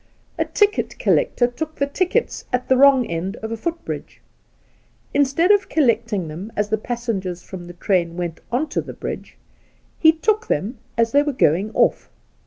A 0.39 0.45
ticket 0.45 0.97
collector 0.97 1.45
took 1.45 1.75
the 1.75 1.85
tickets 1.85 2.45
at 2.51 2.67
the 2.67 2.75
wrong 2.75 3.05
end 3.05 3.35
of 3.43 3.51
a 3.51 3.55
footbridge. 3.55 4.19
Instead 5.13 5.51
of 5.51 5.69
collecting 5.69 6.27
them 6.27 6.51
as 6.55 6.69
the 6.69 6.77
passengers 6.79 7.43
from 7.43 7.65
the 7.65 7.73
train 7.73 8.17
'went 8.17 8.39
on 8.51 8.67
to 8.69 8.81
the 8.81 8.93
bridge, 8.93 9.37
he 9.99 10.11
took 10.11 10.47
them 10.47 10.79
as 10.97 11.11
they 11.11 11.21
were 11.21 11.31
going 11.33 11.69
off. 11.75 12.09